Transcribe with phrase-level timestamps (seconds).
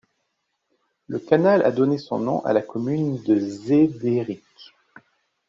[1.05, 4.73] Le canal a donné son nom à la commune de Zederik.